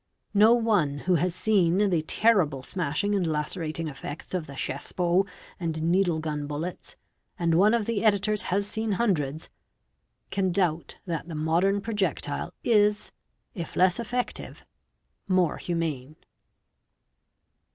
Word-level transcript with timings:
No 0.33 0.53
one 0.55 0.97
who 1.05 1.13
has 1.21 1.35
seen 1.35 1.77
the_ 1.77 2.01
terrible 2.07 2.63
smashing 2.63 3.13
and 3.13 3.27
lacerating 3.31 3.87
effects 3.87 4.33
of 4.33 4.47
the 4.47 4.55
chassepot 4.57 5.27
and 5.59 5.83
needle 5.83 6.17
| 6.19 6.19
gun 6.19 6.47
bullets, 6.47 6.95
and 7.37 7.53
one 7.53 7.75
of 7.75 7.85
the 7.85 8.03
Editors 8.03 8.41
has 8.49 8.65
seen 8.65 8.93
hundreds, 8.93 9.51
can 10.31 10.51
doubt 10.51 10.95
that 11.05 11.27
the 11.27 11.35
~ 11.35 11.35
modern 11.49 11.81
projectile 11.81 12.51
is, 12.63 13.11
if 13.53 13.75
less 13.75 13.99
effective, 13.99 14.65
more 15.27 15.57
humane. 15.57 16.15